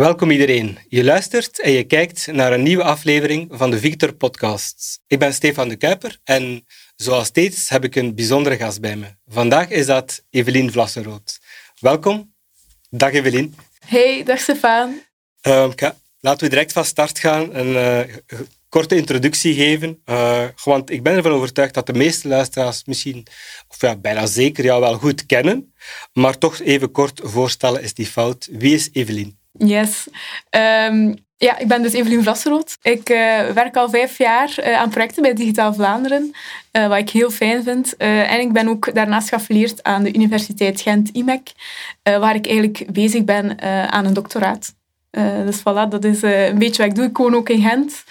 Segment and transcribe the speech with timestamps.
[0.00, 0.78] Welkom iedereen.
[0.88, 5.00] Je luistert en je kijkt naar een nieuwe aflevering van de Victor Podcasts.
[5.06, 9.06] Ik ben Stefan de Kuiper en zoals steeds heb ik een bijzondere gast bij me.
[9.26, 11.38] Vandaag is dat Evelien Vlassenrood.
[11.78, 12.34] Welkom.
[12.90, 13.54] Dag Evelien.
[13.86, 15.00] Hey, dag Stefan.
[15.46, 15.68] Uh,
[16.20, 17.54] laten we direct van start gaan.
[17.54, 18.14] Een uh,
[18.68, 20.02] korte introductie geven.
[20.06, 23.26] Uh, want ik ben ervan overtuigd dat de meeste luisteraars misschien,
[23.68, 25.74] of ja, bijna zeker jou wel goed kennen.
[26.12, 28.48] Maar toch even kort voorstellen is die fout.
[28.50, 29.39] Wie is Evelien?
[29.52, 30.06] Yes.
[30.50, 32.76] Um, ja, ik ben dus Evelien Vlasserood.
[32.82, 36.34] Ik uh, werk al vijf jaar uh, aan projecten bij Digitaal Vlaanderen,
[36.72, 37.96] uh, wat ik heel fijn vind.
[37.96, 41.52] en ik ben ook daarnaast geaffilieerd aan de Universiteit Gent-IMEC,
[42.02, 44.74] waar ik eigenlijk bezig ben aan een doctoraat.
[45.46, 47.04] dus voilà, dat is een beetje wat ik doe.
[47.04, 48.04] Ik woon ook in Gent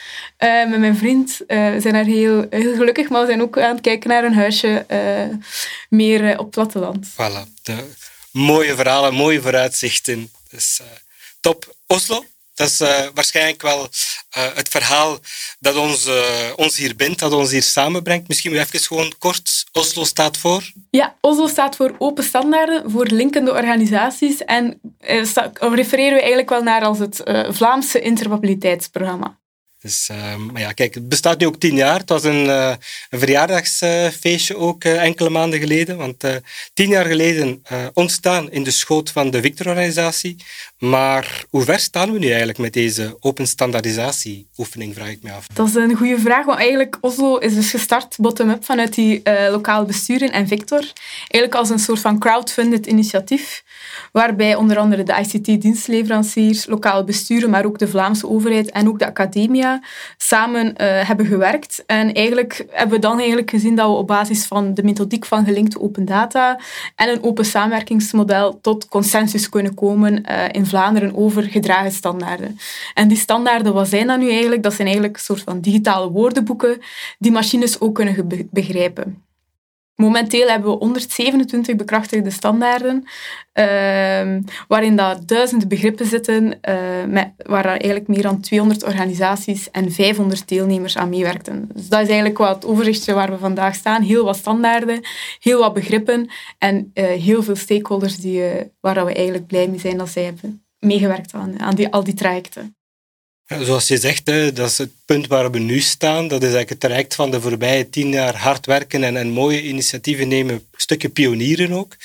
[0.69, 1.37] met mijn vriend.
[1.47, 4.33] we zijn daar heel, heel gelukkig, maar we zijn ook aan het kijken naar een
[4.33, 4.85] huisje
[5.89, 7.07] meer op het platteland.
[7.07, 7.93] Voilà, de
[8.31, 10.31] mooie verhalen, mooie vooruitzichten.
[10.49, 10.81] Dus,
[11.39, 11.75] top.
[11.87, 13.81] Oslo, dat is uh, waarschijnlijk wel
[14.37, 15.19] uh, het verhaal
[15.59, 16.23] dat ons, uh,
[16.55, 18.27] ons hier bindt, dat ons hier samenbrengt.
[18.27, 19.65] Misschien even gewoon kort.
[19.71, 20.71] Oslo staat voor?
[20.89, 24.43] Ja, Oslo staat voor open standaarden voor linkende organisaties.
[24.45, 24.79] En
[25.59, 29.37] refereren we eigenlijk wel naar als het Vlaamse interoperabiliteitsprogramma.
[29.81, 31.99] Dus, uh, maar ja, kijk, het bestaat nu ook tien jaar.
[31.99, 32.73] Het was een, uh,
[33.09, 35.97] een verjaardagsfeestje ook uh, enkele maanden geleden.
[35.97, 36.23] Want
[36.73, 40.35] tien jaar geleden ontstaan in de schoot van de Victor-organisatie.
[40.79, 45.47] Maar hoe ver staan we nu eigenlijk met deze open standaardisatie-oefening, vraag ik me af.
[45.47, 49.85] Dat is een goede vraag, want eigenlijk Oslo is dus gestart bottom-up vanuit die lokale
[49.85, 50.91] besturen en Victor.
[51.17, 53.63] Eigenlijk als een soort van crowdfunded initiatief
[54.11, 59.05] waarbij onder andere de ICT-dienstleveranciers, lokale besturen, maar ook de Vlaamse overheid en ook de
[59.05, 59.81] academia
[60.17, 60.73] samen uh,
[61.07, 61.83] hebben gewerkt.
[61.85, 65.45] En eigenlijk hebben we dan eigenlijk gezien dat we op basis van de methodiek van
[65.45, 66.59] gelinkte open data
[66.95, 72.59] en een open samenwerkingsmodel tot consensus kunnen komen uh, in Vlaanderen over gedragen standaarden.
[72.93, 74.63] En die standaarden, wat zijn dat nu eigenlijk?
[74.63, 76.81] Dat zijn eigenlijk een soort van digitale woordenboeken
[77.17, 79.23] die machines ook kunnen begrijpen.
[79.99, 83.03] Momenteel hebben we 127 bekrachtigde standaarden,
[83.53, 84.37] uh,
[84.67, 90.47] waarin dat duizenden begrippen zitten, uh, met, waar eigenlijk meer dan 200 organisaties en 500
[90.47, 91.69] deelnemers aan meewerkten.
[91.73, 94.01] Dus dat is eigenlijk wat het overzichtje waar we vandaag staan.
[94.01, 94.99] Heel wat standaarden,
[95.39, 99.79] heel wat begrippen en uh, heel veel stakeholders die, eh, waar we eigenlijk blij mee
[99.79, 102.78] zijn dat zij hebben meegewerkt aan, aan die, al die trajecten.
[103.57, 106.27] Zoals je zegt, dat is het punt waar we nu staan.
[106.27, 109.63] Dat is eigenlijk het traject van de voorbije tien jaar hard werken en, en mooie
[109.63, 110.53] initiatieven nemen.
[110.53, 111.95] Een stukje pionieren ook.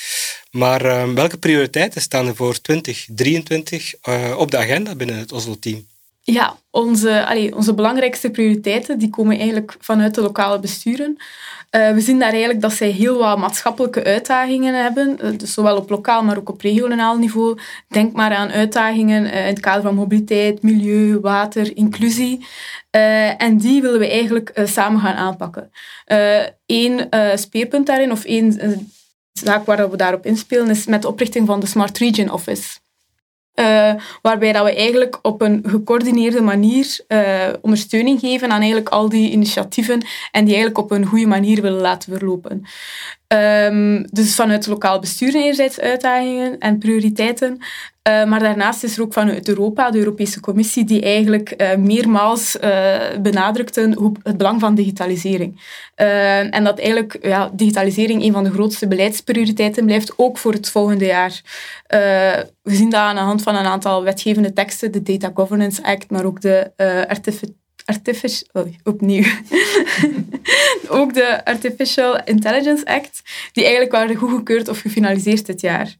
[0.50, 5.86] Maar uh, welke prioriteiten staan er voor 2023 uh, op de agenda binnen het Oslo-team?
[6.26, 11.16] Ja, onze, allee, onze belangrijkste prioriteiten die komen eigenlijk vanuit de lokale besturen.
[11.70, 15.76] Uh, we zien daar eigenlijk dat zij heel wat maatschappelijke uitdagingen hebben, uh, dus zowel
[15.76, 17.58] op lokaal, maar ook op regionaal niveau.
[17.88, 22.46] Denk maar aan uitdagingen uh, in het kader van mobiliteit, milieu, water, inclusie.
[23.38, 25.70] en die willen we eigenlijk samen gaan aanpakken.
[26.66, 28.58] Eén speerpunt daarin, of één
[29.32, 32.82] zaak waar we daarop inspelen, is met de oprichting van de Smart Region Office.
[33.54, 39.08] Uh, waarbij dat we eigenlijk op een gecoördineerde manier uh, ondersteuning geven aan eigenlijk al
[39.08, 42.64] die initiatieven en die eigenlijk op een goede manier willen laten verlopen.
[43.28, 47.58] Um, dus vanuit lokaal bestuur enerzijds uitdagingen en prioriteiten,
[48.08, 52.56] uh, maar daarnaast is er ook vanuit Europa, de Europese Commissie, die eigenlijk uh, meermaals
[52.56, 55.60] uh, benadrukte het belang van digitalisering.
[55.94, 61.04] en dat eigenlijk ja, digitalisering een van de grootste beleidsprioriteiten blijft, ook voor het volgende
[61.04, 61.40] jaar.
[62.62, 66.10] we zien dat aan de hand van een aantal wetgevende teksten, de Data Governance Act,
[66.10, 66.70] maar ook de
[67.08, 69.24] Artificial Artificial, opnieuw.
[70.88, 73.22] ook de Artificial Intelligence Act,
[73.52, 75.96] die eigenlijk waren goedgekeurd of gefinaliseerd dit jaar.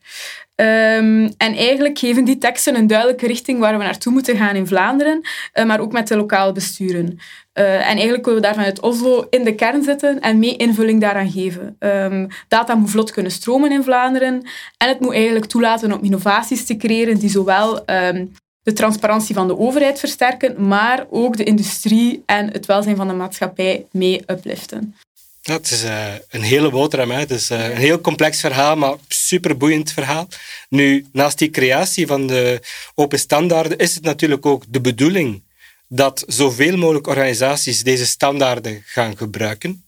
[0.56, 4.66] Um, en eigenlijk geven die teksten een duidelijke richting waar we naartoe moeten gaan in
[4.66, 5.20] Vlaanderen,
[5.54, 7.18] uh, maar ook met de lokale besturen.
[7.54, 11.00] Uh, en eigenlijk willen we daar vanuit Oslo in de kern zitten en mee invulling
[11.00, 11.76] daaraan geven.
[11.78, 14.42] Um, data moet vlot kunnen stromen in Vlaanderen
[14.76, 18.32] en het moet eigenlijk toelaten om innovaties te creëren die zowel um,
[18.64, 23.14] de transparantie van de overheid versterken, maar ook de industrie en het welzijn van de
[23.14, 24.94] maatschappij mee upliften.
[25.40, 27.10] Ja, het is uh, een hele boterham.
[27.10, 27.18] Hè.
[27.18, 30.28] Het is uh, een heel complex verhaal, maar superboeiend verhaal.
[30.68, 32.60] Nu, naast die creatie van de
[32.94, 35.42] open standaarden is het natuurlijk ook de bedoeling
[35.88, 39.84] dat zoveel mogelijk organisaties deze standaarden gaan gebruiken.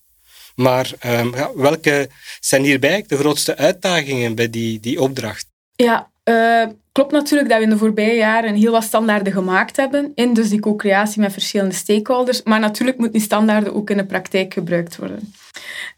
[0.54, 2.08] Maar um, ja, welke
[2.40, 5.46] zijn hierbij de grootste uitdagingen bij die, die opdracht?
[5.76, 10.12] Ja, uh, klopt natuurlijk dat we in de voorbije jaren heel wat standaarden gemaakt hebben
[10.14, 12.42] in dus die co-creatie met verschillende stakeholders.
[12.42, 15.32] Maar natuurlijk moeten die standaarden ook in de praktijk gebruikt worden.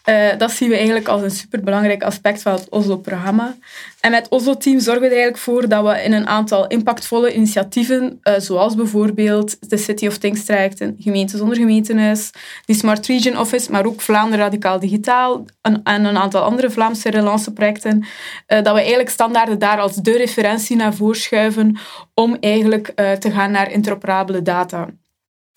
[0.08, 3.56] Uh, dat zien we eigenlijk als een superbelangrijk aspect van het Oslo-programma.
[4.00, 7.34] En met het Oslo-team zorgen we er eigenlijk voor dat we in een aantal impactvolle
[7.34, 12.30] initiatieven, uh, zoals bijvoorbeeld de City of Things trajecten, gemeente zonder gemeentenis,
[12.64, 17.10] die Smart Region Office, maar ook Vlaanderen Radicaal Digitaal en, en een aantal andere Vlaamse
[17.10, 21.78] relance-projecten, uh, dat we eigenlijk standaarden daar als de referentie naar voren schuiven
[22.14, 24.88] om eigenlijk te gaan naar interoperabele data.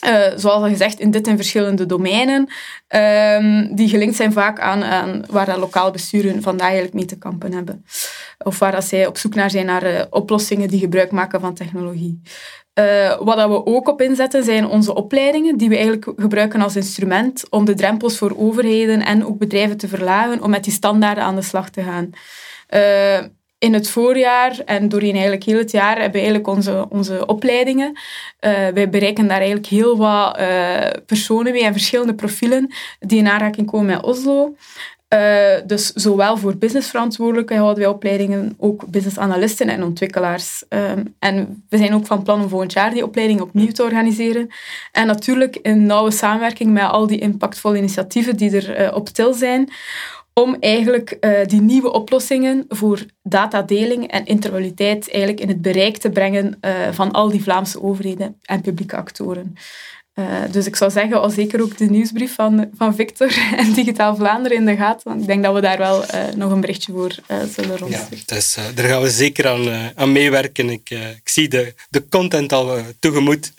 [0.08, 2.50] Uh, zoals al gezegd, in dit en verschillende domeinen,
[2.88, 7.18] um, die gelinkt zijn vaak aan, aan waar dat lokale besturen vandaag eigenlijk mee te
[7.18, 7.86] kampen hebben.
[8.38, 11.54] Of waar dat zij op zoek naar zijn naar uh, oplossingen die gebruik maken van
[11.54, 12.22] technologie.
[12.80, 16.76] Uh, wat dat we ook op inzetten zijn onze opleidingen, die we eigenlijk gebruiken als
[16.76, 21.24] instrument om de drempels voor overheden en ook bedrijven te verlagen om met die standaarden
[21.24, 22.10] aan de slag te gaan
[23.62, 27.92] in het voorjaar en doorheen eigenlijk heel het jaar hebben we eigenlijk onze, onze opleidingen.
[27.92, 33.28] Uh, wij bereiken daar eigenlijk heel wat uh, personen mee en verschillende profielen die in
[33.28, 34.56] aanraking komen met Oslo.
[35.14, 35.20] Uh,
[35.66, 40.64] dus zowel voor businessverantwoordelijken houden wij opleidingen, ook businessanalisten en ontwikkelaars.
[40.70, 44.50] Um, en we zijn ook van plan om volgend jaar die opleiding opnieuw te organiseren.
[44.92, 49.70] En natuurlijk in nauwe samenwerking met al die impactvolle initiatieven die er op til zijn,
[50.34, 56.10] om eigenlijk uh, die nieuwe oplossingen voor datadeling en intermodaliteit eigenlijk in het bereik te
[56.10, 59.56] brengen uh, van al die Vlaamse overheden en publieke actoren.
[60.16, 64.16] Uh, dus ik zou zeggen, al zeker ook de nieuwsbrief van, van Victor en Digitaal
[64.16, 65.10] Vlaanderen in de gaten.
[65.10, 66.04] Want ik denk dat we daar wel
[66.36, 68.24] nog een berichtje voor zullen rondsturen.
[68.26, 70.70] Ja, dus, daar gaan we zeker aan, aan meewerken.
[70.70, 73.54] Ik, ik zie de, de content al tegemoet.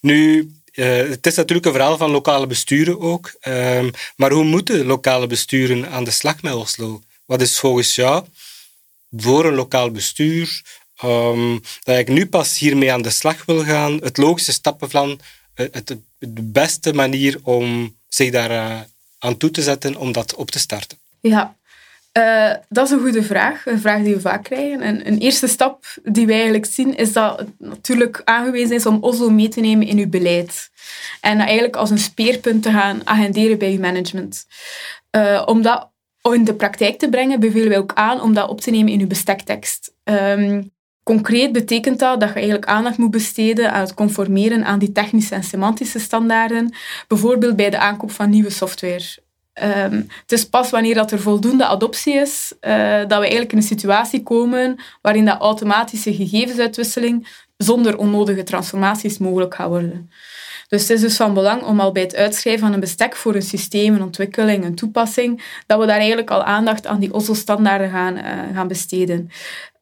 [0.00, 3.34] Nu, uh, het is natuurlijk een verhaal van lokale besturen ook.
[3.48, 7.02] Um, maar hoe moeten lokale besturen aan de slag met Oslo?
[7.24, 8.24] Wat is volgens jou
[9.16, 10.62] voor een lokaal bestuur
[11.04, 15.20] um, dat ik nu pas hiermee aan de slag wil gaan, het logische stappenplan,
[15.54, 18.80] het, het, de beste manier om zich daar uh,
[19.18, 20.98] aan toe te zetten om dat op te starten?
[21.20, 21.56] Ja,
[22.18, 24.80] uh, dat is een goede vraag, een vraag die we vaak krijgen.
[24.80, 29.02] En een eerste stap die wij eigenlijk zien, is dat het natuurlijk aangewezen is om
[29.02, 30.70] Oslo mee te nemen in uw beleid.
[31.20, 34.46] En dat eigenlijk als een speerpunt te gaan agenderen bij uw management.
[35.16, 35.90] Uh, om dat
[36.22, 39.00] in de praktijk te brengen, bevelen wij ook aan om dat op te nemen in
[39.00, 39.94] uw bestektekst.
[40.04, 40.72] Um,
[41.02, 45.34] concreet betekent dat dat je eigenlijk aandacht moet besteden aan het conformeren aan die technische
[45.34, 46.74] en semantische standaarden,
[47.08, 49.21] bijvoorbeeld bij de aankoop van nieuwe software.
[49.54, 53.58] Um, het is pas wanneer dat er voldoende adoptie is, uh, dat we eigenlijk in
[53.58, 60.10] een situatie komen waarin dat automatische gegevensuitwisseling zonder onnodige transformaties mogelijk gaat worden.
[60.68, 63.34] Dus het is dus van belang om al bij het uitschrijven van een bestek voor
[63.34, 67.90] een systeem, een ontwikkeling, een toepassing, dat we daar eigenlijk al aandacht aan die OSO-standaarden
[67.90, 69.30] gaan, uh, gaan besteden.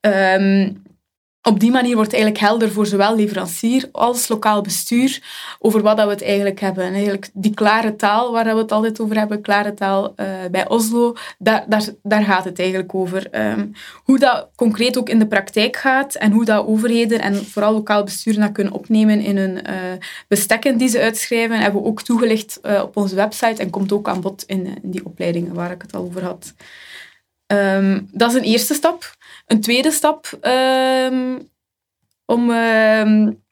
[0.00, 0.82] Um,
[1.42, 5.22] op die manier wordt eigenlijk helder voor zowel leverancier als lokaal bestuur
[5.58, 6.84] over wat dat we het eigenlijk hebben.
[6.84, 10.69] En eigenlijk die klare taal waar we het altijd over hebben, klare taal uh, bij
[10.69, 13.26] Oslo, daar, daar, daar gaat het eigenlijk over.
[13.50, 13.72] Um,
[14.04, 18.04] hoe dat concreet ook in de praktijk gaat en hoe dat overheden en vooral lokaal
[18.04, 19.75] bestuur dat kunnen opnemen in hun uh,
[20.28, 24.08] bestekken die ze uitschrijven, hebben we ook toegelicht uh, op onze website en komt ook
[24.08, 26.54] aan bod in, in die opleidingen waar ik het al over had.
[27.52, 29.19] Um, dat is een eerste stap.
[29.50, 31.49] Een tweede stap um,
[32.25, 33.42] om, um,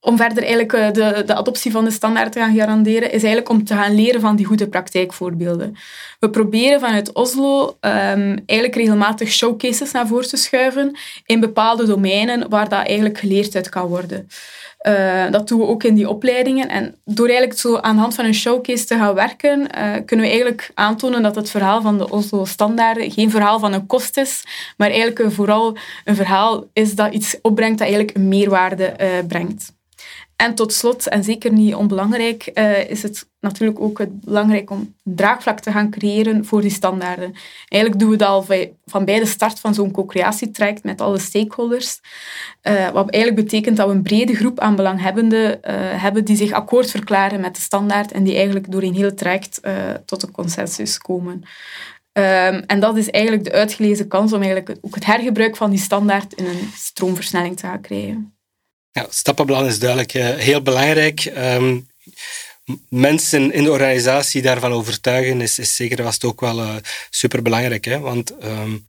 [0.00, 3.48] om verder eigenlijk eh, de, de adoptie van de standaard te gaan garanderen, is eigenlijk
[3.48, 5.76] om te gaan leren van die goede praktijkvoorbeelden.
[6.18, 10.96] We proberen vanuit Oslo um, eigenlijk regelmatig showcases naar voren te schuiven
[11.26, 14.28] in bepaalde domeinen waar dat eigenlijk geleerd uit kan worden.
[14.88, 16.68] Uh, dat doen we ook in die opleidingen.
[16.68, 20.26] En door eigenlijk zo aan de hand van een showcase te gaan werken, uh, kunnen
[20.26, 24.44] we eigenlijk aantonen dat het verhaal van de Oslo-standaarden geen verhaal van een kost is,
[24.76, 29.72] maar eigenlijk vooral een verhaal is dat iets opbrengt dat eigenlijk een meerwaarde uh, brengt.
[30.42, 35.60] En tot slot, en zeker niet onbelangrijk, uh, is het natuurlijk ook belangrijk om draagvlak
[35.60, 37.34] te gaan creëren voor die standaarden.
[37.68, 38.46] Eigenlijk doen we dat al
[38.84, 42.00] van bij de start van zo'n co-creatietraject met alle stakeholders.
[42.62, 46.52] Uh, wat eigenlijk betekent dat we een brede groep aan belanghebbenden uh, hebben die zich
[46.52, 49.60] akkoord verklaren met de standaard en die eigenlijk door een heel traject
[50.04, 51.42] tot een consensus komen.
[52.12, 55.78] Um, en dat is eigenlijk de uitgelezen kans om eigenlijk ook het hergebruik van die
[55.78, 58.36] standaard in een stroomversnelling te gaan krijgen.
[58.92, 61.24] Ja, stappenplan is duidelijk uh, heel belangrijk.
[61.24, 61.88] Um,
[62.88, 66.74] mensen in de organisatie daarvan overtuigen is, is zeker vast ook wel uh,
[67.10, 67.84] superbelangrijk.
[67.84, 67.98] Hè?
[67.98, 68.88] Want um,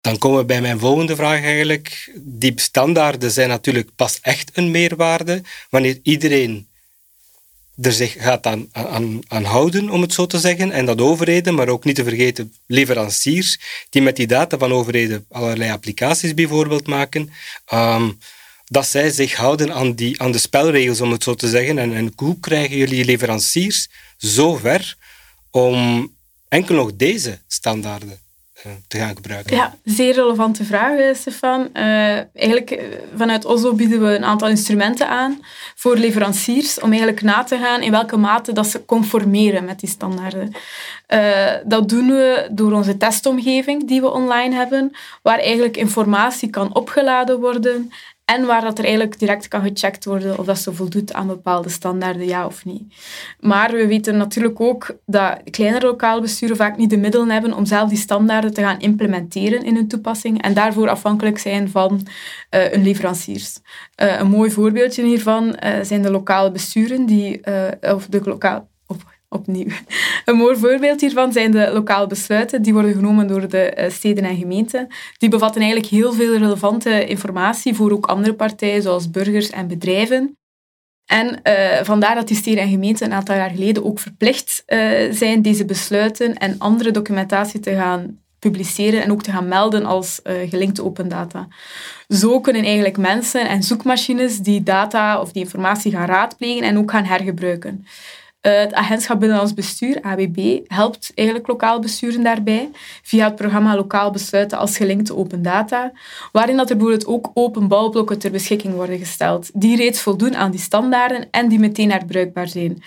[0.00, 2.12] dan komen we bij mijn volgende vraag eigenlijk.
[2.16, 6.66] Die standaarden zijn natuurlijk pas echt een meerwaarde wanneer iedereen
[7.80, 10.72] er zich gaat aan, aan, aan houden, om het zo te zeggen.
[10.72, 13.58] En dat overheden, maar ook niet te vergeten leveranciers,
[13.90, 17.32] die met die data van overheden allerlei applicaties bijvoorbeeld maken.
[17.72, 18.18] Um,
[18.72, 21.78] dat zij zich houden aan, die, aan de spelregels, om het zo te zeggen.
[21.78, 24.96] En, en hoe krijgen jullie leveranciers zo ver
[25.50, 26.10] om
[26.48, 28.18] enkel nog deze standaarden
[28.52, 29.56] eh, te gaan gebruiken?
[29.56, 31.68] Ja, zeer relevante vraag, eh, Stefan.
[31.74, 31.82] Uh,
[32.36, 32.80] eigenlijk,
[33.16, 35.40] vanuit Oslo bieden we een aantal instrumenten aan
[35.74, 39.88] voor leveranciers om eigenlijk na te gaan in welke mate dat ze conformeren met die
[39.88, 40.52] standaarden.
[41.64, 47.40] Dat doen we door onze testomgeving die we online hebben, waar eigenlijk informatie kan opgeladen
[47.40, 47.90] worden
[48.24, 51.68] en waar dat er eigenlijk direct kan gecheckt worden of dat ze voldoet aan bepaalde
[51.68, 52.94] standaarden, ja of niet.
[53.40, 57.66] Maar we weten natuurlijk ook dat kleinere lokale besturen vaak niet de middelen hebben om
[57.66, 62.06] zelf die standaarden te gaan implementeren in hun toepassing en daarvoor afhankelijk zijn van
[62.50, 63.58] uh, hun leveranciers.
[64.02, 67.40] Uh, een mooi voorbeeldje hiervan uh, zijn de lokale besturen, die,
[67.80, 68.64] of de lokale
[69.32, 69.66] opnieuw.
[70.24, 72.62] Een mooi voorbeeld hiervan zijn de lokale besluiten.
[72.62, 74.86] Die worden genomen door de eh, steden en gemeenten.
[75.18, 80.36] Die bevatten eigenlijk heel veel relevante informatie voor ook andere partijen, zoals burgers en bedrijven.
[81.06, 85.12] En uh, vandaar dat die steden en gemeenten een aantal jaar geleden ook verplicht uh,
[85.12, 90.20] zijn deze besluiten en andere documentatie te gaan publiceren en ook te gaan melden als
[90.48, 91.48] gelinkte open data.
[92.08, 96.90] Zo kunnen eigenlijk mensen en zoekmachines die data of die informatie gaan raadplegen en ook
[96.90, 97.86] gaan hergebruiken.
[98.42, 102.70] Het agentschap Binnenlands Bestuur, ABB, helpt eigenlijk lokaal besturen daarbij
[103.02, 105.92] via het programma Lokaal Besluiten als gelinkte open data,
[106.32, 110.50] waarin dat er bijvoorbeeld ook open bouwblokken ter beschikking worden gesteld, die reeds voldoen aan
[110.50, 112.82] die standaarden en die meteen herbruikbaar zijn.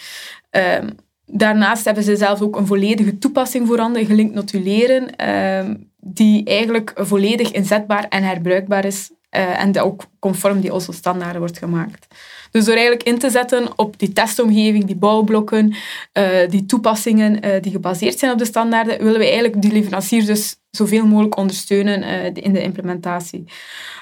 [0.49, 0.89] Ehm,
[1.25, 7.51] daarnaast hebben ze zelf ook een volledige toepassing voorhanden, gelinkt notuleren, ehm, die eigenlijk volledig
[7.51, 12.07] inzetbaar en herbruikbaar is uh, en ook conform die OSO-standaarden wordt gemaakt.
[12.51, 15.75] Dus door eigenlijk in te zetten op die testomgeving, die bouwblokken,
[16.13, 20.25] uh, die toepassingen uh, die gebaseerd zijn op de standaarden, willen we eigenlijk die leveranciers
[20.25, 23.43] dus zoveel mogelijk ondersteunen uh, in de implementatie.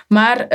[0.08, 0.48] Maar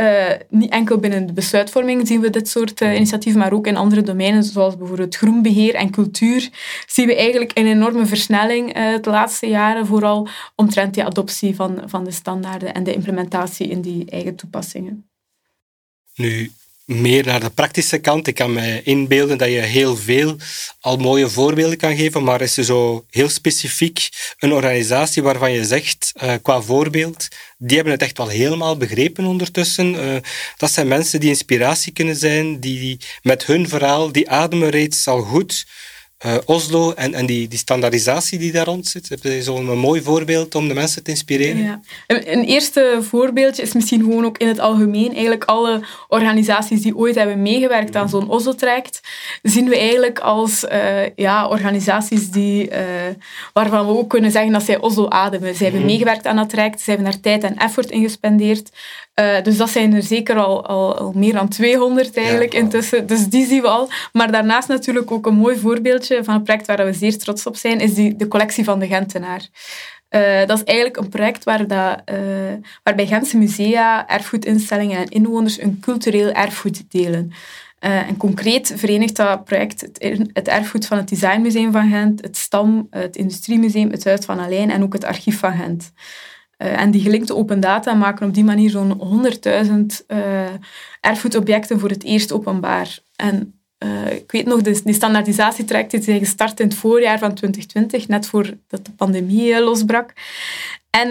[0.48, 4.44] niet enkel binnen de besluitvorming zien we dit soort initiatieven, maar ook in andere domeinen,
[4.44, 6.50] zoals bijvoorbeeld groenbeheer en cultuur,
[6.86, 12.04] zien we eigenlijk een enorme versnelling de laatste jaren, vooral omtrent die adoptie van, van
[12.04, 15.08] de standaarden en de implementatie in die eigen toepassingen.
[16.14, 16.50] Nu,
[16.88, 18.26] meer naar de praktische kant.
[18.26, 20.36] Ik kan me inbeelden dat je heel veel
[20.80, 25.64] al mooie voorbeelden kan geven, maar is er zo heel specifiek een organisatie waarvan je
[25.64, 27.28] zegt, uh, qua voorbeeld,
[27.58, 29.94] die hebben het echt wel helemaal begrepen ondertussen.
[29.94, 30.16] Uh,
[30.56, 35.20] dat zijn mensen die inspiratie kunnen zijn, die met hun verhaal, die ademen reeds al
[35.22, 35.66] goed
[36.26, 39.08] uh, Oslo en, en die, die standaardisatie die daar rond zit.
[39.08, 41.62] Heb je zo'n mooi voorbeeld om de mensen te inspireren?
[41.62, 41.80] Ja.
[42.06, 45.12] Een, een, eerste voorbeeldje is misschien gewoon ook in het algemeen.
[45.12, 49.00] Eigenlijk alle organisaties die ooit hebben meegewerkt aan zo'n Oslo-traject,
[49.42, 52.76] zien we eigenlijk als uh, ja, organisaties die, uh,
[53.52, 55.54] waarvan we ook kunnen zeggen dat zij Oslo ademen.
[55.54, 55.90] Zij hebben mhm.
[55.90, 58.70] meegewerkt aan dat traject, zij hebben daar tijd en effort in gespendeerd.
[59.42, 63.06] Dus dat zijn er zeker al, al, al meer dan 200 eigenlijk intussen.
[63.06, 63.88] Dus die zien we al.
[64.12, 67.56] Maar daarnaast natuurlijk ook een mooi voorbeeldje van een project waar we zeer trots op
[67.56, 69.48] zijn, is die, de collectie van de Gentenaar.
[70.10, 72.16] Uh, dat is eigenlijk een project waar dat, uh,
[72.82, 77.32] waarbij Gentse musea, erfgoedinstellingen en inwoners een cultureel erfgoed delen.
[77.78, 82.86] en concreet verenigt dat project het, het, erfgoed van het Designmuseum van Gent, het STAM,
[82.90, 85.92] het Industriemuseum, het Huis van Alijn en ook het Archief van Gent.
[86.56, 89.22] En die gelinkte open data maken op die manier zo'n
[90.00, 90.46] 100.000 uh,
[91.00, 92.98] erfgoedobjecten voor het eerst openbaar.
[93.16, 98.26] En uh, ik weet nog, die standaardisatietraject is gestart in het voorjaar van 2020, net
[98.26, 100.12] voordat de pandemie losbrak.
[100.90, 101.08] En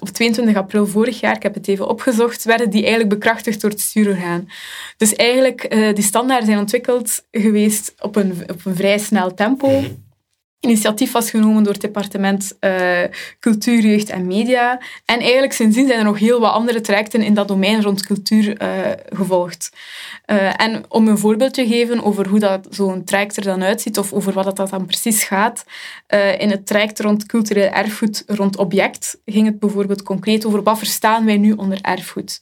[0.00, 3.70] op 22 april vorig jaar, ik heb het even opgezocht, werden die eigenlijk bekrachtigd door
[3.70, 4.48] het stuurorgaan.
[4.96, 9.82] Dus eigenlijk, die standaarden zijn ontwikkeld geweest op een, op een vrij snel tempo.
[10.64, 13.00] Initiatief was genomen door het departement uh,
[13.40, 14.80] Cultuur, Jeugd en Media.
[15.04, 18.62] En eigenlijk sindsdien zijn er nog heel wat andere trajecten in dat domein rond cultuur
[18.62, 18.68] uh,
[19.08, 19.72] gevolgd.
[20.26, 23.98] Uh, en om een voorbeeld te geven over hoe dat zo'n traject er dan uitziet
[23.98, 25.64] of over wat dat dan precies gaat.
[26.38, 31.24] in het traject rond cultureel erfgoed, rond object, ging het bijvoorbeeld concreet over wat verstaan
[31.24, 32.40] wij nu onder erfgoed.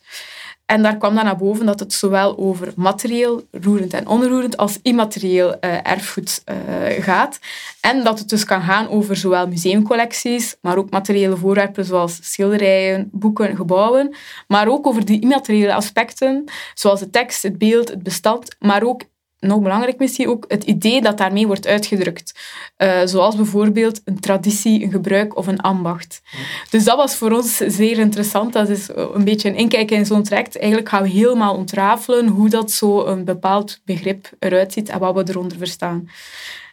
[0.70, 4.78] En daar kwam dan naar boven dat het zowel over materieel, roerend en onroerend, als
[4.82, 6.56] immaterieel uh, erfgoed uh,
[7.04, 7.38] gaat.
[7.80, 13.08] En dat het dus kan gaan over zowel museumcollecties, maar ook materiële voorwerpen zoals schilderijen,
[13.12, 14.14] boeken, gebouwen.
[14.46, 19.02] Maar ook over die immateriële aspecten, zoals de tekst, het beeld, het bestand, maar ook
[19.40, 22.40] nog belangrijk misschien ook het idee dat daarmee wordt uitgedrukt.
[22.78, 26.22] Uh, zoals bijvoorbeeld een traditie, een gebruik of een ambacht.
[26.70, 28.52] Dus dat was voor ons zeer interessant.
[28.52, 30.58] Dat is een beetje een inkijken in zo'n traject.
[30.58, 35.14] Eigenlijk gaan we helemaal ontrafelen hoe dat zo een bepaald begrip eruit ziet en wat
[35.14, 36.08] we eronder verstaan.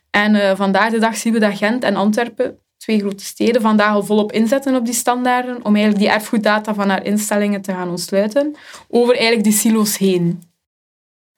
[0.10, 3.94] En uh, vandaag de dag zien we dat Gent en Antwerpen, twee grote steden, vandaag
[3.94, 7.90] al volop inzetten op die standaarden om eigenlijk die erfgoeddata van haar instellingen te gaan
[7.90, 8.56] ontsluiten
[8.88, 10.47] over eigenlijk die silo's heen.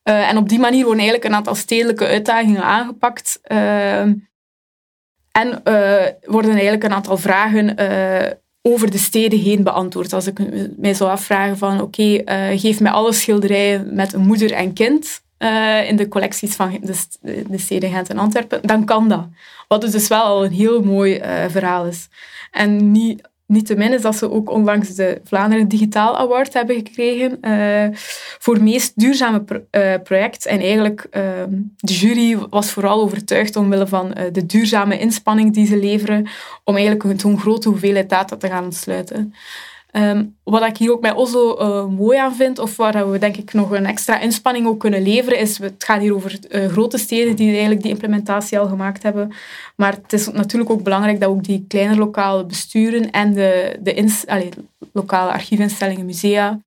[0.10, 3.40] Uh, en op die manier worden eigenlijk een aantal stedelijke uitdagingen aangepakt.
[3.52, 4.02] Uh,
[5.32, 5.62] en
[6.26, 7.76] worden eigenlijk een aantal vragen
[8.62, 10.14] over de steden heen beantwoord.
[10.14, 10.40] Als ik
[10.78, 12.22] mij zou afvragen van oké,
[12.58, 15.22] geef mij alle schilderijen met een moeder en kind
[15.88, 16.96] in de collecties van de,
[17.48, 19.28] de, steden Gent en Antwerpen, dan kan dat.
[19.68, 22.08] Wat dus wel al een heel mooi verhaal is.
[22.52, 26.76] En niet niet te min is dat ze ook onlangs de Vlaanderen Digitaal Award hebben
[26.76, 27.98] gekregen uh,
[28.40, 30.46] voor meest duurzame eh, project.
[30.46, 31.24] En eigenlijk, uh,
[31.78, 36.28] de jury was vooral overtuigd omwille van uh, de duurzame inspanning die ze leveren
[36.64, 39.34] om eigenlijk zo'n grote hoeveelheid data te gaan ontsluiten.
[39.92, 43.38] Ehm, wat ik hier ook bij Oslo uh, mooi aan vind, of waar we denk
[43.38, 46.98] ik nog een extra inspanning ook kunnen leveren, is, het gaat hier over uh, grote
[46.98, 49.34] steden die eigenlijk die implementatie al gemaakt hebben.
[49.76, 53.94] Maar het is natuurlijk ook belangrijk dat ook die kleine lokale besturen en de, de
[53.94, 54.26] ins,
[54.92, 56.60] lokale archiefinstellingen, musea,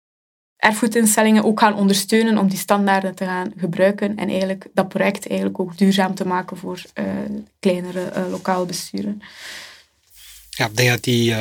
[0.56, 5.60] erfgoedinstellingen ook gaan ondersteunen om die standaarden te gaan gebruiken en eigenlijk dat project eigenlijk
[5.60, 7.04] ook duurzaam te maken voor uh,
[7.60, 9.22] kleinere lokale besturen.
[10.50, 11.34] Ja, ik denk dat die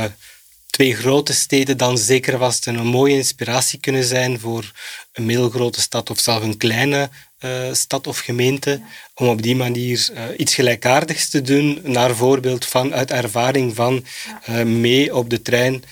[0.71, 4.71] twee grote steden dan zeker vast een mooie inspiratie kunnen zijn voor
[5.13, 7.09] een middelgrote stad of zelfs een kleine
[7.39, 8.81] uh, stad of gemeente,
[9.13, 14.05] om op die manier uh, iets gelijkaardigs te doen, naar voorbeeld van uit ervaring van
[14.49, 15.83] uh, mee op de trein,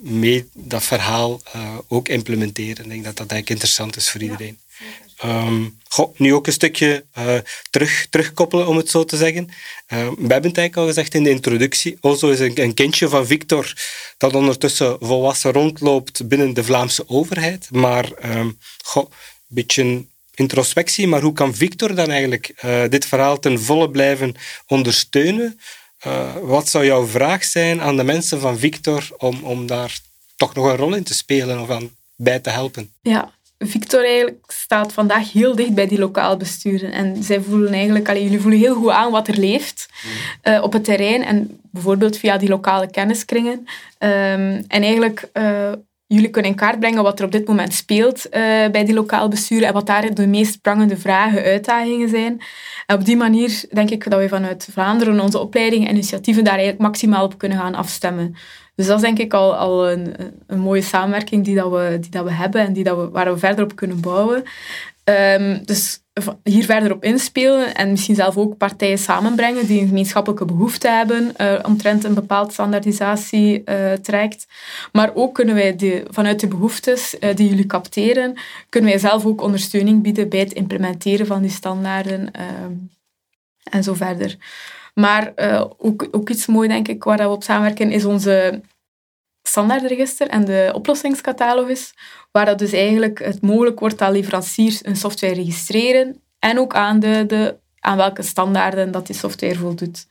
[0.00, 1.40] mee dat verhaal
[1.88, 2.84] ook implementeren.
[2.84, 4.58] Ik denk dat dat eigenlijk interessant is voor iedereen.
[5.24, 5.78] Um,
[6.16, 7.34] nu ook een stukje uh,
[7.70, 9.44] terug, terugkoppelen, om het zo te zeggen.
[9.44, 9.52] Uh,
[9.88, 11.98] we hebben het eigenlijk al gezegd in de introductie.
[12.00, 13.72] Ozo is een, kindje van Victor
[14.18, 17.68] dat ondertussen volwassen rondloopt binnen de Vlaamse overheid.
[17.70, 18.08] Maar
[18.84, 19.14] goh, een
[19.48, 21.06] beetje introspectie.
[21.06, 24.34] Maar hoe kan Victor dan eigenlijk uh, dit verhaal ten volle blijven
[24.66, 25.60] ondersteunen?
[26.42, 29.98] wat zou jouw vraag zijn aan de mensen van Victor om, om daar
[30.36, 32.92] toch nog een rol in te spelen of aan bij te helpen?
[33.02, 36.92] Ja, Victor eigenlijk staat vandaag heel dicht bij die lokaal besturen.
[36.92, 39.88] En zij voelen eigenlijk, allee, jullie voelen heel goed aan wat er leeft
[40.44, 40.52] mm.
[40.52, 41.24] uh, op het terrein.
[41.24, 43.58] En bijvoorbeeld via die lokale kenniskringen.
[43.98, 45.72] Um, en eigenlijk, uh,
[46.06, 48.32] jullie kunnen in kaart brengen wat er op dit moment speelt uh,
[48.68, 49.68] bij die lokaal besturen.
[49.68, 52.40] En wat daar de meest prangende vragen, uitdagingen zijn.
[52.86, 56.54] En op die manier denk ik dat we vanuit Vlaanderen onze opleidingen en initiatieven daar
[56.54, 58.36] eigenlijk maximaal op kunnen gaan afstemmen.
[58.78, 60.14] Dus dat is denk ik al, al een,
[60.46, 63.32] een mooie samenwerking die, dat we, die dat we hebben en die dat we, waar
[63.32, 64.42] we verder op kunnen bouwen.
[65.04, 66.00] Um, dus
[66.42, 71.32] hier verder op inspelen en misschien zelf ook partijen samenbrengen die een gemeenschappelijke behoefte hebben
[71.40, 73.64] uh, omtrent een bepaald standaardisatie
[74.02, 74.46] trekt.
[74.92, 78.38] Maar ook kunnen wij de, vanuit de behoeftes uh, die jullie capteren,
[78.68, 82.72] kunnen wij zelf ook ondersteuning bieden bij het implementeren van die standaarden ehm,
[83.70, 84.36] en zo verder.
[85.00, 88.60] Maar uh, ook, ook iets mooi, denk ik, waar we op samenwerken, is onze
[89.42, 91.94] standaardregister en de oplossingscatalogus,
[92.32, 97.60] waar dat dus eigenlijk het mogelijk wordt dat leveranciers een software registreren en ook aanduiden
[97.80, 100.06] aan welke standaarden dat die software voldoet.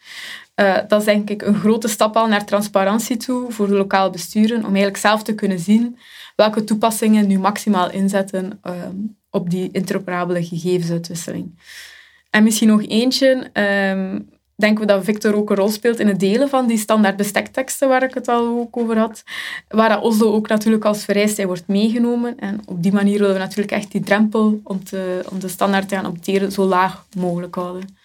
[0.56, 4.10] Uh, dat is denk ik een grote stap al naar transparantie toe voor de lokale
[4.10, 5.97] besturen, om eigenlijk zelf te kunnen zien
[6.36, 8.73] welke toepassingen nu maximaal inzetten uh,
[9.30, 11.60] op die interoperabele gegevensuitwisseling.
[12.30, 16.20] En misschien nog eentje, um, denken we dat Victor ook een rol speelt in het
[16.20, 19.24] delen van die standaard bestekteksten waar ik het al ook over had.
[19.67, 22.39] Waar dat Oslo ook natuurlijk als vereiste wordt meegenomen.
[22.39, 25.89] En op die manier willen we natuurlijk echt die drempel om, te, om de standaard
[25.89, 27.96] te gaan opteren zo laag mogelijk houden.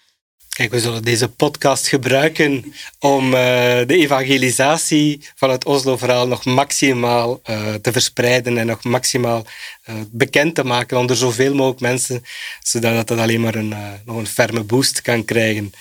[0.49, 7.41] Kijk, we zullen deze podcast gebruiken om uh, de evangelisatie van het Oslo-verhaal nog maximaal
[7.49, 9.45] uh, te verspreiden en nog maximaal
[9.89, 12.23] uh, bekend te maken onder zoveel mogelijk mensen,
[12.63, 15.71] zodat het alleen maar een, nog een ferme boost kan krijgen.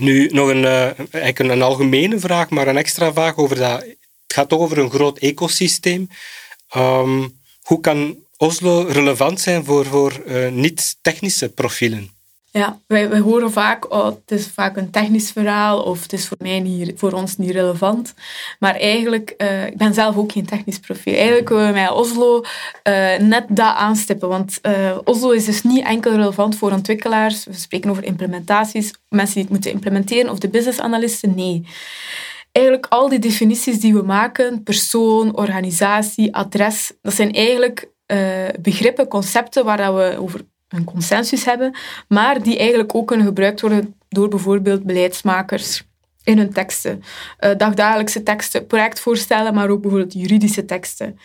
[0.00, 3.80] Nu, nog een, uh, eigenlijk een, algemene vraag, maar een extra vraag over dat.
[3.80, 6.08] Het gaat toch over een groot ecosysteem.
[6.76, 12.17] Um, hoe kan Oslo relevant zijn voor, voor uh, niet-technische profielen?
[12.50, 16.36] Ja, wij, horen vaak, oh, het is vaak een technisch verhaal of het is voor,
[16.40, 18.14] mij niet, voor ons niet relevant.
[18.58, 21.14] Maar eigenlijk, uh, ik ben zelf ook geen technisch profiel.
[21.14, 24.28] Eigenlijk willen we met Oslo uh, net dat aanstippen.
[24.28, 27.44] Want uh, Oslo is dus niet enkel relevant voor ontwikkelaars.
[27.44, 31.34] We spreken over implementaties, mensen die het moeten implementeren of de business-analysten.
[31.34, 31.66] Nee.
[32.52, 37.88] Eigenlijk al die definities die we maken, persoon, organisatie, adres, dat zijn eigenlijk
[38.60, 41.74] begrippen, concepten waar we over een consensus hebben,
[42.08, 45.86] maar die eigenlijk ook kunnen gebruikt worden door bijvoorbeeld beleidsmakers
[46.28, 47.02] in hun teksten.
[47.40, 51.18] Uh, dagdagelijkse teksten, projectvoorstellen, maar ook bijvoorbeeld juridische teksten.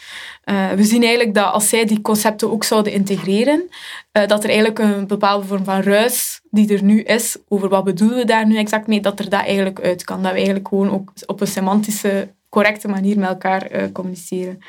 [0.45, 3.69] Uh, we zien eigenlijk dat als zij die concepten ook zouden integreren,
[4.13, 7.83] uh, dat er eigenlijk een bepaalde vorm van ruis die er nu is, over wat
[7.83, 10.21] bedoelen we daar nu exact mee, dat er dat eigenlijk uit kan.
[10.21, 14.59] Dat we eigenlijk gewoon ook op een semantische, correcte manier met elkaar communiceren.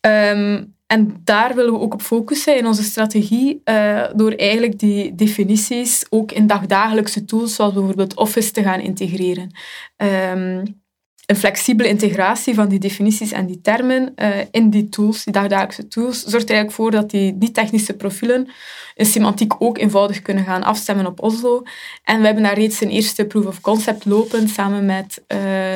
[0.00, 5.14] Um, en daar willen we ook op focussen in onze strategie, uh, door eigenlijk die
[5.14, 9.50] definities ook in dagdagelijkse tools, zoals bijvoorbeeld Office, te gaan integreren.
[9.96, 10.84] Um,
[11.26, 15.88] een flexibele integratie van die definities en die termen uh, in die tools, die dagdagelijkse
[15.88, 18.48] tools, zorgt er eigenlijk voor dat die niet-technische profielen
[18.94, 21.62] een semantiek ook eenvoudig kunnen gaan afstemmen op Oslo.
[22.04, 25.74] En we hebben daar reeds een eerste proof of concept lopen samen met uh,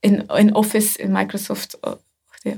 [0.00, 1.78] in, in Office, in Microsoft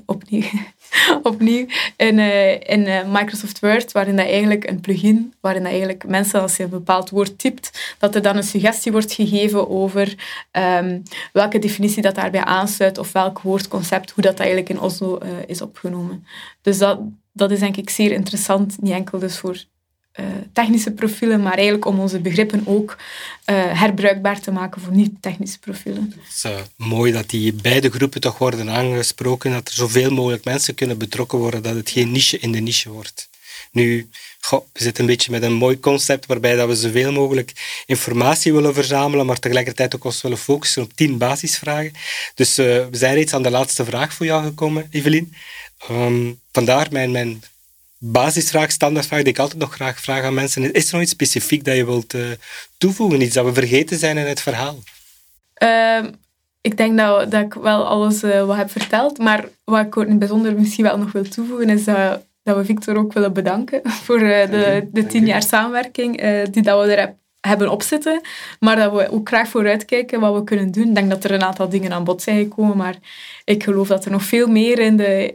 [0.07, 0.43] opnieuw,
[1.23, 1.66] opnieuw
[1.97, 2.19] in,
[2.59, 6.62] in uh, Microsoft Word, waarin dat eigenlijk een plugin, waarin dat eigenlijk mensen, als je
[6.62, 10.14] een bepaald woord typt, dat er dan een suggestie wordt gegeven over
[10.53, 15.62] um, welke definitie dat daarbij aansluit of welk woordconcept, hoe dat, eigenlijk in Oslo is
[15.62, 16.27] opgenomen.
[16.62, 17.01] Dus dat,
[17.33, 19.64] dat is denk ik zeer interessant, niet enkel dus voor
[20.53, 22.96] technische profielen, maar eigenlijk om onze begrippen ook
[23.46, 26.14] uh, herbruikbaar te maken voor niet-technische profielen.
[26.16, 30.44] Het is uh, mooi dat die beide groepen toch worden aangesproken, dat er zoveel mogelijk
[30.44, 33.29] mensen kunnen betrokken worden, dat het geen niche in de niche wordt.
[33.73, 34.09] Nu,
[34.51, 38.75] we zitten een beetje met een mooi concept waarbij dat we zoveel mogelijk informatie willen
[38.75, 41.92] verzamelen, maar tegelijkertijd ook ons willen focussen op tien basisvragen.
[42.35, 45.35] Dus we zijn reeds aan de laatste vraag voor jou gekomen, Evelien.
[45.90, 47.42] Um, vandaar mijn, mijn
[48.03, 50.73] basisvraag, standaardvraag die ik altijd nog graag vraag aan mensen.
[50.73, 52.27] Is er nog iets specifiek dat je wilt uh,
[52.79, 53.21] toevoegen?
[53.21, 54.79] Iets dat we vergeten zijn in het verhaal?
[55.63, 56.11] Uh,
[56.61, 59.19] ik denk dat, dat ik wel alles uh, wat heb verteld.
[59.19, 62.57] Maar wat ik ook in het bijzonder misschien wel nog wil toevoegen, is dat, dat
[62.57, 66.95] we Victor ook willen bedanken voor uh, de, de tien jaar samenwerking die dat we
[66.95, 68.21] er hebben opzitten.
[68.61, 70.89] Maar dat we ook graag vooruitkijken wat we kunnen doen.
[70.89, 72.97] Ik denk dat er een aantal dingen aan bod zijn gekomen, maar
[73.45, 75.35] ik geloof dat er nog veel meer in de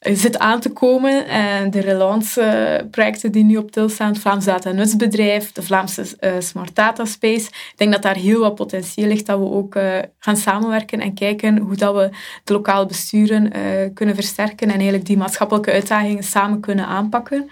[0.00, 1.26] zit aan te komen.
[1.28, 6.32] En de relance-projecten die nu op til staan, het Vlaams Data Nutsbedrijf, de Vlaamse uh,
[6.38, 7.46] Smart Data Space.
[7.46, 11.14] Ik denk dat daar heel wat potentieel ligt dat we ook uh, gaan samenwerken en
[11.14, 12.10] kijken hoe dat we
[12.44, 13.52] de lokale besturen
[13.94, 17.50] kunnen versterken en eigenlijk die maatschappelijke uitdagingen samen kunnen aanpakken.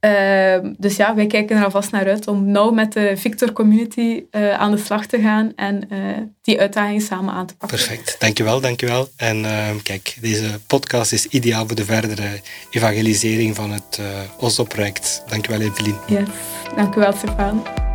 [0.00, 4.22] Uh, dus ja, wij kijken er alvast naar uit om nauw met de Victor community
[4.30, 5.98] uh, aan de slag te gaan en uh,
[6.42, 7.78] die uitdagingen samen aan te pakken.
[7.78, 9.08] Perfect, dankjewel, dankjewel.
[9.16, 14.06] En ehm, kijk, deze podcast is ideaal voor de verdere evangelisering van het uh,
[14.44, 15.22] OSO-project.
[15.26, 15.96] Dankjewel, Evelien.
[16.06, 16.28] Yes,
[16.76, 17.89] dankjewel, Stefan.